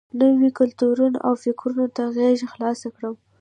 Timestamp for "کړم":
2.95-3.15